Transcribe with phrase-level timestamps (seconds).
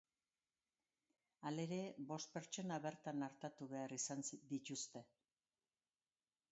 [1.49, 1.77] Halere,
[2.13, 5.05] bost pertsona bertan artatu behar izan dituzte.